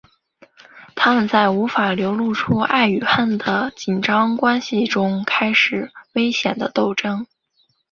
[0.95, 7.25] 他们在无法流露出爱与恨的紧张关系中开始危险的争斗。